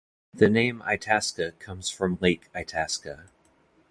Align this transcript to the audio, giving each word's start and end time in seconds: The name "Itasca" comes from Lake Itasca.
The 0.33 0.49
name 0.49 0.81
"Itasca" 0.81 1.51
comes 1.59 1.91
from 1.91 2.17
Lake 2.21 2.49
Itasca. 2.55 3.29